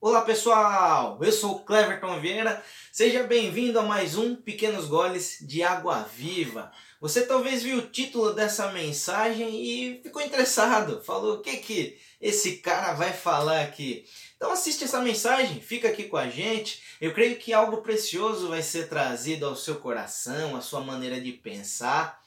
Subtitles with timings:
[0.00, 2.62] Olá pessoal, eu sou Cleverton Vieira,
[2.92, 6.70] seja bem-vindo a mais um Pequenos Goles de Água Viva.
[7.00, 12.58] Você talvez viu o título dessa mensagem e ficou interessado, falou o que que esse
[12.58, 14.04] cara vai falar aqui.
[14.36, 16.80] Então assiste essa mensagem, fica aqui com a gente.
[17.00, 21.32] Eu creio que algo precioso vai ser trazido ao seu coração, à sua maneira de
[21.32, 22.22] pensar.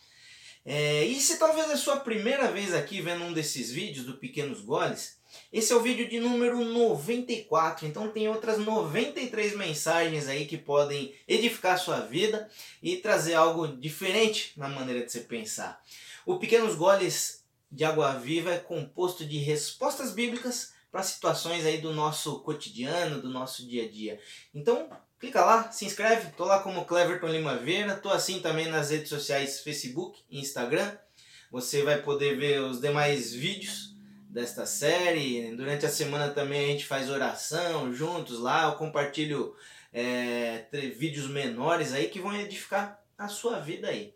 [0.66, 4.18] É, e se talvez é a sua primeira vez aqui vendo um desses vídeos do
[4.18, 5.20] Pequenos Goles,
[5.52, 11.14] esse é o vídeo de número 94, então tem outras 93 mensagens aí que podem
[11.28, 12.50] edificar a sua vida
[12.84, 15.82] e trazer algo diferente na maneira de você pensar.
[16.25, 21.93] O Pequenos Goles de Água Viva é composto de respostas bíblicas para situações aí do
[21.93, 24.19] nosso cotidiano, do nosso dia a dia.
[24.54, 28.89] Então, clica lá, se inscreve, tô lá como Cleverton Lima Vera, tô assim também nas
[28.89, 30.91] redes sociais Facebook e Instagram.
[31.50, 33.95] Você vai poder ver os demais vídeos
[34.30, 35.55] desta série.
[35.55, 38.66] Durante a semana também a gente faz oração juntos lá.
[38.66, 39.55] Eu compartilho
[39.94, 40.66] é,
[40.98, 44.14] vídeos menores aí que vão edificar a sua vida aí.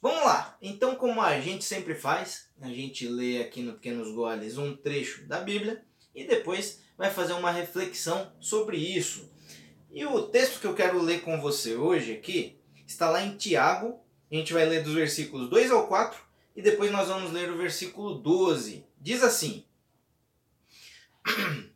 [0.00, 0.58] Vamos lá!
[0.60, 5.28] Então, como a gente sempre faz, a gente lê aqui no Pequenos Goles um trecho
[5.28, 9.30] da Bíblia e depois vai fazer uma reflexão sobre isso.
[9.90, 14.00] E o texto que eu quero ler com você hoje aqui está lá em Tiago.
[14.30, 16.18] A gente vai ler dos versículos 2 ao 4
[16.56, 18.86] e depois nós vamos ler o versículo 12.
[19.00, 19.64] Diz assim: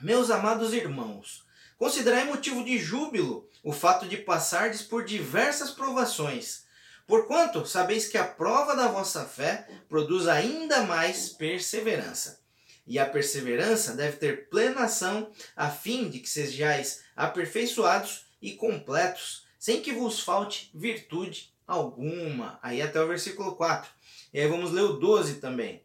[0.00, 1.44] Meus amados irmãos,
[1.78, 6.64] considerai motivo de júbilo o fato de passardes por diversas provações,
[7.06, 12.41] porquanto sabeis que a prova da vossa fé produz ainda mais perseverança.
[12.86, 19.46] E a perseverança deve ter plena ação, a fim de que sejais aperfeiçoados e completos,
[19.58, 22.58] sem que vos falte virtude alguma.
[22.62, 23.90] Aí até o versículo 4.
[24.32, 25.82] E aí vamos ler o 12 também.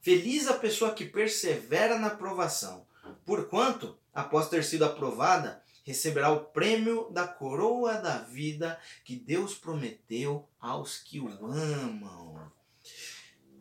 [0.00, 2.86] Feliz a pessoa que persevera na provação,
[3.26, 10.48] porquanto, após ter sido aprovada, receberá o prêmio da coroa da vida que Deus prometeu
[10.58, 12.50] aos que o amam.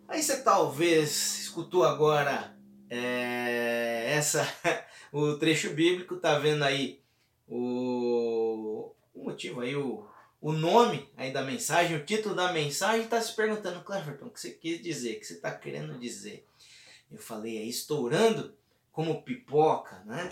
[0.09, 2.57] Aí você talvez escutou agora
[2.89, 4.43] é, essa
[5.13, 6.99] o trecho bíblico, tá vendo aí
[7.47, 10.09] o, o motivo aí, o,
[10.41, 14.41] o nome aí da mensagem, o título da mensagem, está se perguntando, Cleverton, o que
[14.41, 16.43] você quis dizer, o que você está querendo dizer?
[17.11, 18.57] Eu falei aí, estourando
[18.91, 20.31] como pipoca, né?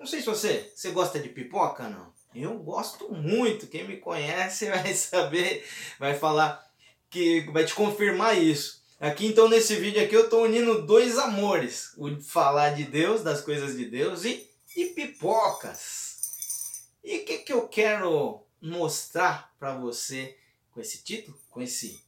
[0.00, 2.10] Não sei se você, você gosta de pipoca não?
[2.34, 6.67] Eu gosto muito, quem me conhece vai saber, vai falar
[7.10, 8.82] que vai te confirmar isso.
[9.00, 13.40] Aqui então nesse vídeo aqui eu estou unindo dois amores, o falar de Deus, das
[13.40, 16.88] coisas de Deus e, e pipocas.
[17.04, 20.36] E o que, que eu quero mostrar para você
[20.72, 22.02] com esse título, com esse,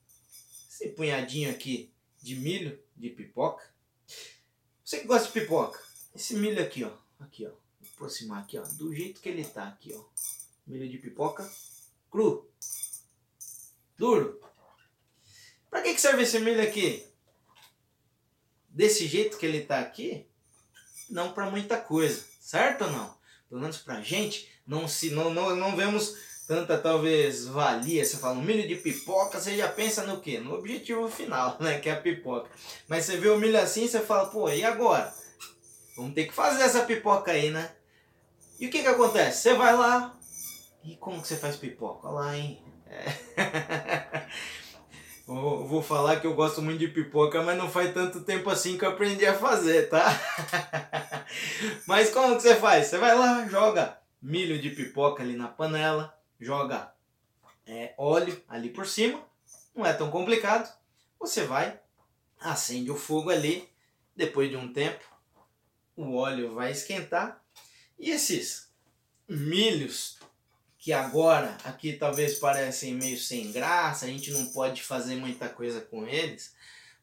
[0.68, 3.64] esse punhadinho aqui de milho, de pipoca?
[4.84, 5.80] Você que gosta de pipoca,
[6.12, 6.90] esse milho aqui, ó,
[7.20, 10.04] aqui, ó, vou aproximar aqui, ó, do jeito que ele tá aqui, ó,
[10.66, 11.48] milho de pipoca
[12.10, 12.50] cru,
[13.96, 14.40] duro.
[15.70, 17.06] Para que, que serve esse milho aqui?
[18.68, 20.26] Desse jeito que ele tá aqui,
[21.08, 23.18] não para muita coisa, certo ou não?
[23.48, 26.16] Pelo menos pra gente, não, se, não, não, não vemos
[26.46, 28.04] tanta talvez valia.
[28.04, 30.40] Você fala um milho de pipoca, você já pensa no quê?
[30.40, 31.78] No objetivo final, né?
[31.78, 32.50] Que é a pipoca.
[32.88, 35.14] Mas você vê o milho assim, você fala, pô, e agora?
[35.96, 37.70] Vamos ter que fazer essa pipoca aí, né?
[38.58, 39.42] E o que que acontece?
[39.42, 40.18] Você vai lá.
[40.82, 42.08] E como que você faz pipoca?
[42.08, 42.62] Olha lá, hein?
[42.88, 44.09] É.
[45.26, 48.76] vou, vou falar que eu gosto muito de pipoca, mas não faz tanto tempo assim
[48.76, 50.06] que eu aprendi a fazer, tá?
[51.86, 52.86] mas como que você faz?
[52.86, 56.92] Você vai lá, joga milho de pipoca ali na panela, joga
[57.66, 59.24] é, óleo ali por cima,
[59.74, 60.70] não é tão complicado.
[61.18, 61.78] Você vai,
[62.38, 63.68] acende o fogo ali,
[64.16, 65.04] depois de um tempo,
[65.96, 67.42] o óleo vai esquentar
[67.98, 68.72] e esses
[69.28, 70.18] milhos
[70.80, 75.82] que agora aqui talvez parecem meio sem graça, a gente não pode fazer muita coisa
[75.82, 76.54] com eles,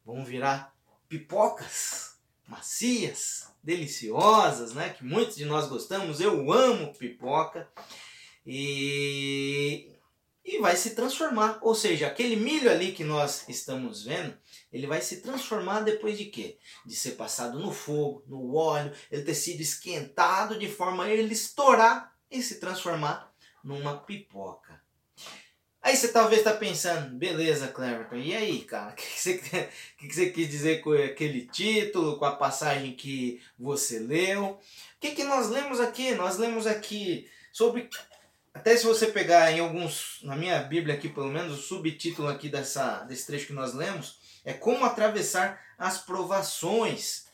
[0.04, 0.74] vão virar
[1.08, 4.88] pipocas macias, deliciosas, né?
[4.90, 6.20] Que muitos de nós gostamos.
[6.20, 7.68] Eu amo pipoca.
[8.44, 9.92] E,
[10.44, 11.58] e vai se transformar.
[11.60, 14.36] Ou seja, aquele milho ali que nós estamos vendo,
[14.72, 16.58] ele vai se transformar depois de quê?
[16.84, 21.32] De ser passado no fogo, no óleo, ele ter sido esquentado de forma a ele
[21.32, 23.28] estourar e se transformar
[23.62, 24.80] numa pipoca.
[25.80, 30.08] Aí você talvez está pensando, beleza, Cleverton, e aí, cara, o que, que, você, que,
[30.08, 34.44] que você quis dizer com aquele título, com a passagem que você leu?
[34.44, 34.58] O
[35.00, 36.14] que, que nós lemos aqui?
[36.14, 37.88] Nós lemos aqui sobre.
[38.52, 40.18] Até se você pegar em alguns.
[40.22, 44.18] Na minha Bíblia aqui, pelo menos, o subtítulo aqui dessa, desse trecho que nós lemos
[44.44, 47.28] é Como Atravessar as Provações.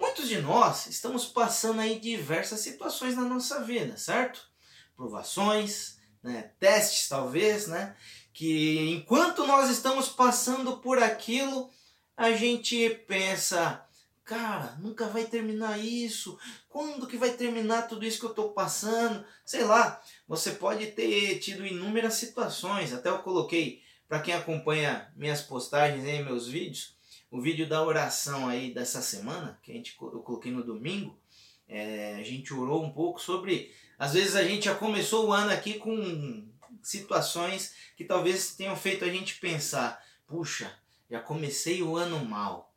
[0.00, 4.53] Muitos de nós estamos passando aí diversas situações na nossa vida, certo?
[4.96, 6.50] Provações, né?
[6.58, 7.96] testes talvez, né?
[8.32, 11.70] Que enquanto nós estamos passando por aquilo,
[12.16, 13.84] a gente pensa,
[14.24, 16.38] cara, nunca vai terminar isso.
[16.68, 19.24] Quando que vai terminar tudo isso que eu estou passando?
[19.44, 22.92] Sei lá, você pode ter tido inúmeras situações.
[22.92, 26.94] Até eu coloquei para quem acompanha minhas postagens e meus vídeos,
[27.30, 31.18] o vídeo da oração aí dessa semana, que a gente, eu coloquei no domingo,
[31.68, 33.74] é, a gente orou um pouco sobre.
[33.98, 36.46] Às vezes a gente já começou o ano aqui com
[36.82, 40.72] situações que talvez tenham feito a gente pensar: puxa,
[41.10, 42.74] já comecei o ano mal.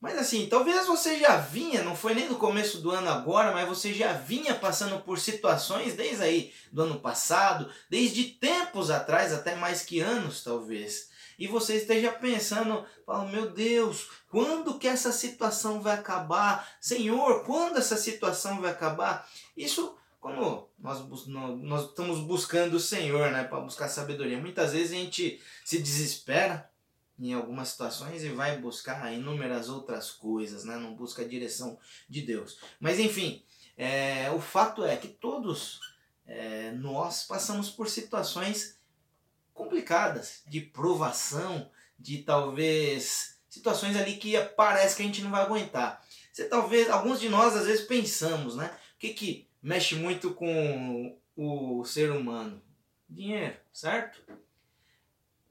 [0.00, 3.66] Mas assim, talvez você já vinha, não foi nem no começo do ano agora, mas
[3.66, 9.56] você já vinha passando por situações desde aí do ano passado, desde tempos atrás, até
[9.56, 15.80] mais que anos talvez e você esteja pensando, fala, meu Deus, quando que essa situação
[15.80, 16.68] vai acabar?
[16.80, 19.28] Senhor, quando essa situação vai acabar?
[19.56, 19.96] Isso
[20.26, 24.40] quando nós, nós estamos buscando o Senhor, né, para buscar sabedoria.
[24.40, 26.68] Muitas vezes a gente se desespera
[27.18, 30.76] em algumas situações e vai buscar inúmeras outras coisas, né?
[30.76, 31.78] não busca a direção
[32.08, 32.58] de Deus.
[32.78, 33.42] Mas enfim,
[33.76, 35.80] é, o fato é que todos
[36.26, 38.75] é, nós passamos por situações
[39.56, 41.68] complicadas, de provação,
[41.98, 46.04] de talvez situações ali que parece que a gente não vai aguentar.
[46.30, 48.70] Você talvez, alguns de nós às vezes pensamos, né?
[48.94, 52.62] O que, que mexe muito com o ser humano?
[53.08, 54.20] Dinheiro, certo?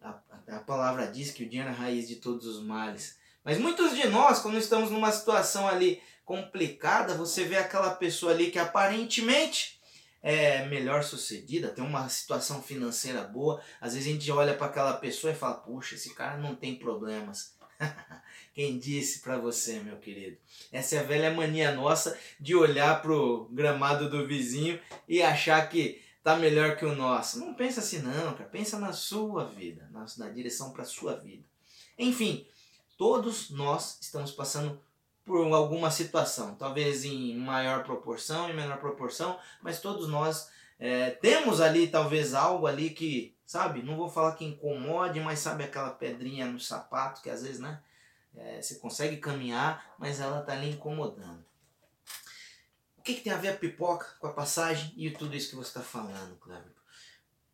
[0.01, 3.17] A, a palavra diz que o dinheiro é a raiz de todos os males.
[3.43, 8.51] Mas muitos de nós, quando estamos numa situação ali complicada, você vê aquela pessoa ali
[8.51, 9.79] que aparentemente
[10.25, 14.93] é melhor sucedida, tem uma situação financeira boa, às vezes a gente olha para aquela
[14.93, 17.53] pessoa e fala: puxa, esse cara não tem problemas.
[18.51, 20.35] Quem disse para você, meu querido?
[20.71, 26.01] Essa é a velha mania nossa de olhar pro gramado do vizinho e achar que
[26.23, 27.37] tá melhor que o nosso.
[27.37, 28.49] Não pensa assim não, cara.
[28.49, 31.43] Pensa na sua vida, na, na direção para sua vida.
[31.99, 32.47] Enfim,
[32.97, 34.81] todos nós estamos passando
[35.25, 41.59] por alguma situação, talvez em maior proporção, em menor proporção, mas todos nós é, temos
[41.59, 46.45] ali talvez algo ali que, sabe, não vou falar que incomode, mas sabe aquela pedrinha
[46.45, 47.81] no sapato que às vezes, né,
[48.35, 51.43] é, você consegue caminhar, mas ela tá ali incomodando.
[52.97, 55.55] O que, que tem a ver a pipoca com a passagem e tudo isso que
[55.55, 56.73] você está falando, Cleber?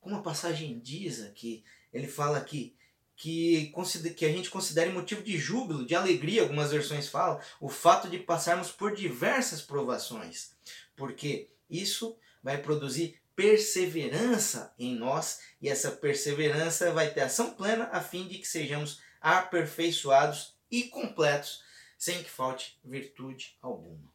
[0.02, 1.64] Como a passagem diz aqui,
[1.94, 2.76] ele fala que
[3.22, 3.72] que,
[4.18, 8.18] que a gente considere motivo de júbilo, de alegria, algumas versões falam, o fato de
[8.18, 10.56] passarmos por diversas provações,
[10.96, 18.02] porque isso vai produzir perseverança em nós e essa perseverança vai ter ação plena a
[18.02, 21.64] fim de que sejamos aperfeiçoados e completos,
[22.00, 24.12] sem que falte virtude alguma.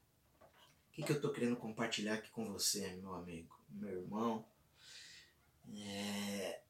[0.88, 4.44] O que, que eu estou querendo compartilhar aqui com você, meu amigo, meu irmão?
[5.72, 6.60] É,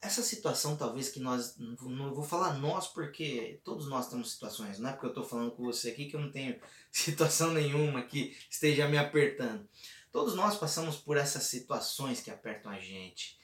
[0.00, 4.90] essa situação talvez que nós, não vou falar nós porque todos nós temos situações, não
[4.90, 6.58] é porque eu estou falando com você aqui que eu não tenho
[6.90, 9.68] situação nenhuma que esteja me apertando.
[10.12, 13.38] Todos nós passamos por essas situações que apertam a gente.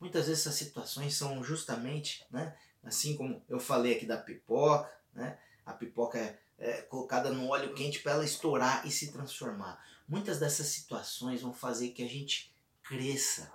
[0.00, 5.38] Muitas vezes essas situações são justamente, né, assim como eu falei aqui da pipoca, né,
[5.64, 9.82] a pipoca é, é colocada no óleo quente para ela estourar e se transformar.
[10.08, 12.52] Muitas dessas situações vão fazer que a gente
[12.82, 13.52] cresça,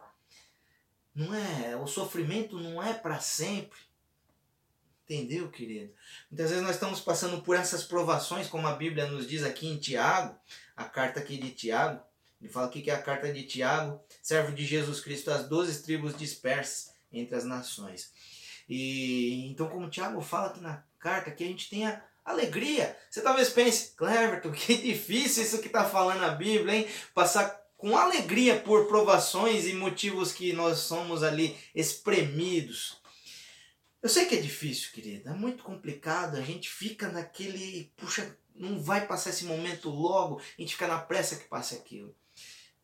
[1.14, 3.80] não é, o sofrimento não é para sempre.
[5.04, 5.94] Entendeu, querido?
[6.30, 9.78] Muitas vezes nós estamos passando por essas provações, como a Bíblia nos diz aqui em
[9.78, 10.40] Tiago,
[10.76, 12.02] a carta aqui de Tiago.
[12.40, 15.84] Ele fala aqui que é a carta de Tiago, servo de Jesus Cristo, às doze
[15.84, 18.14] tribos dispersas entre as nações.
[18.70, 22.98] E então, como Tiago fala aqui na carta, que a gente tenha alegria.
[23.10, 26.88] Você talvez pense, Cleverton, que difícil isso que está falando a Bíblia, hein?
[27.14, 33.02] Passar com alegria por provações e motivos que nós somos ali espremidos.
[34.04, 38.80] Eu sei que é difícil, querida, é muito complicado, a gente fica naquele, puxa, não
[38.80, 42.16] vai passar esse momento logo, a gente fica na pressa que passe aquilo.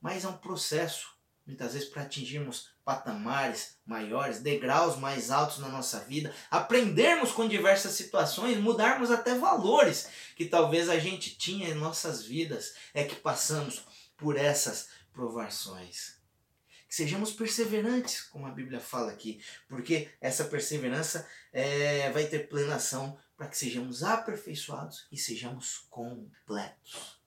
[0.01, 1.09] Mas é um processo,
[1.45, 7.91] muitas vezes, para atingirmos patamares maiores, degraus mais altos na nossa vida, aprendermos com diversas
[7.91, 13.83] situações, mudarmos até valores que talvez a gente tinha em nossas vidas, é que passamos
[14.17, 16.17] por essas provações.
[16.87, 23.17] Que sejamos perseverantes, como a Bíblia fala aqui, porque essa perseverança é, vai ter plenação
[23.35, 27.21] para que sejamos aperfeiçoados e sejamos completos.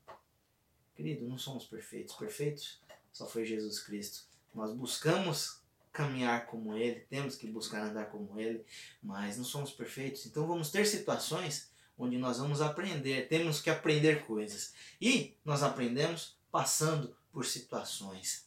[0.94, 2.14] Querido, não somos perfeitos.
[2.16, 2.82] Perfeitos
[3.12, 4.24] só foi Jesus Cristo.
[4.54, 5.60] Nós buscamos
[5.92, 8.64] caminhar como Ele, temos que buscar andar como Ele,
[9.02, 10.26] mas não somos perfeitos.
[10.26, 14.72] Então vamos ter situações onde nós vamos aprender, temos que aprender coisas.
[15.00, 18.46] E nós aprendemos passando por situações.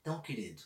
[0.00, 0.62] Então, querido,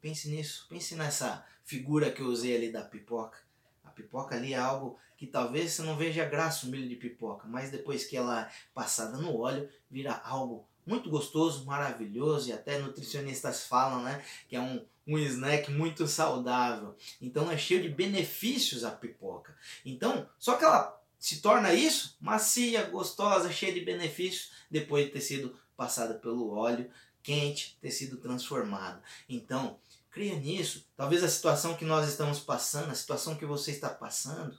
[0.00, 3.38] pense nisso, pense nessa figura que eu usei ali da pipoca.
[3.84, 7.46] A pipoca ali é algo que talvez você não veja graça o milho de pipoca,
[7.46, 12.78] mas depois que ela é passada no óleo, vira algo muito gostoso, maravilhoso e até
[12.78, 16.96] nutricionistas falam, né, que é um, um snack muito saudável.
[17.20, 19.56] Então é cheio de benefícios a pipoca.
[19.84, 25.20] Então, só que ela se torna isso macia, gostosa, cheia de benefícios depois de ter
[25.20, 26.90] sido passada pelo óleo
[27.22, 29.02] quente, ter sido transformada.
[29.28, 29.78] Então,
[30.10, 30.86] creia nisso.
[30.96, 34.58] Talvez a situação que nós estamos passando, a situação que você está passando,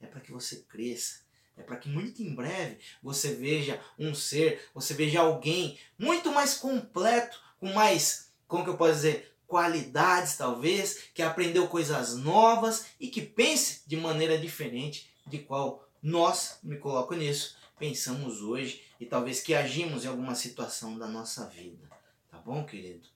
[0.00, 1.20] é para que você cresça.
[1.56, 6.54] É para que muito em breve você veja um ser, você veja alguém muito mais
[6.54, 13.08] completo, com mais, como que eu posso dizer, qualidades talvez, que aprendeu coisas novas e
[13.08, 19.40] que pense de maneira diferente de qual nós, me coloco nisso, pensamos hoje e talvez
[19.40, 21.88] que agimos em alguma situação da nossa vida.
[22.30, 23.08] Tá bom, querido?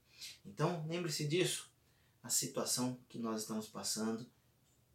[0.44, 1.70] Então, lembre-se disso.
[2.22, 4.26] A situação que nós estamos passando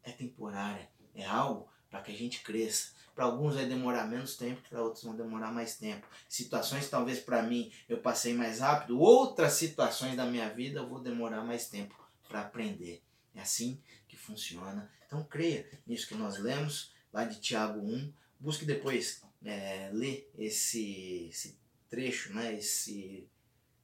[0.03, 2.93] é temporária, é algo para que a gente cresça.
[3.13, 6.08] Para alguns vai demorar menos tempo, para outros vão demorar mais tempo.
[6.27, 11.01] Situações talvez para mim eu passei mais rápido, outras situações da minha vida eu vou
[11.01, 11.96] demorar mais tempo
[12.27, 13.03] para aprender.
[13.36, 14.89] É assim que funciona.
[15.05, 18.13] Então creia nisso que nós lemos lá de Tiago 1.
[18.39, 21.58] Busque depois é, ler esse, esse
[21.89, 23.28] trecho, né, esse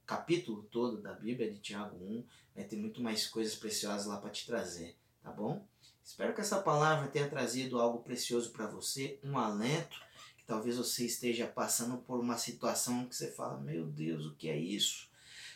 [0.06, 2.24] capítulo todo da Bíblia de Tiago 1.
[2.56, 5.66] Vai ter muito mais coisas preciosas lá para te trazer, tá bom?
[6.04, 10.00] Espero que essa palavra tenha trazido algo precioso para você, um alento,
[10.38, 14.48] que talvez você esteja passando por uma situação que você fala: "Meu Deus, o que
[14.48, 15.10] é isso?"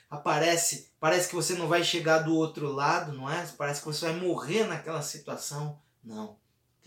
[0.09, 3.45] Aparece, parece que você não vai chegar do outro lado, não é?
[3.55, 5.79] Parece que você vai morrer naquela situação.
[6.03, 6.35] Não.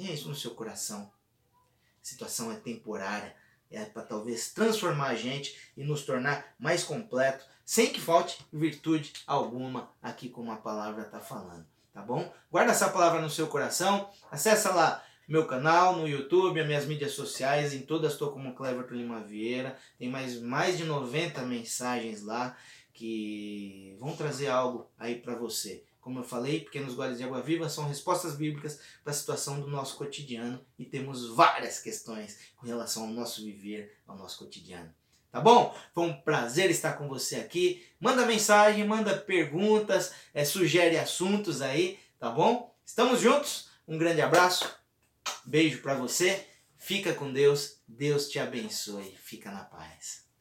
[0.03, 1.13] Tenha isso no seu coração.
[2.03, 3.37] A situação é temporária,
[3.71, 9.13] é para talvez transformar a gente e nos tornar mais completo, sem que falte virtude
[9.29, 12.35] alguma aqui como a palavra está falando, tá bom?
[12.51, 17.13] Guarda essa palavra no seu coração, acessa lá meu canal no YouTube, as minhas mídias
[17.13, 22.57] sociais, em todas estou como Cleverton Lima Vieira, tem mais, mais de 90 mensagens lá
[22.93, 25.85] que vão trazer algo aí para você.
[26.03, 29.69] Como eu falei, pequenos goles de água viva são respostas bíblicas para a situação do
[29.69, 34.93] nosso cotidiano e temos várias questões com relação ao nosso viver, ao nosso cotidiano.
[35.31, 35.75] Tá bom?
[35.95, 37.87] Foi um prazer estar com você aqui.
[38.01, 42.75] Manda mensagem, manda perguntas, é, sugere assuntos aí, tá bom?
[42.85, 43.71] Estamos juntos.
[43.87, 44.69] Um grande abraço,
[45.45, 46.49] beijo para você.
[46.77, 47.81] Fica com Deus.
[47.87, 49.17] Deus te abençoe.
[49.23, 50.32] Fica na paz.